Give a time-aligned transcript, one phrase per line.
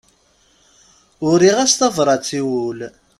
[1.29, 2.79] Uriɣ-as tabrat i wul.